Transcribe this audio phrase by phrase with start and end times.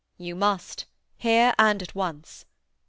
[0.17, 0.87] "You must.
[1.15, 2.47] Here and at once."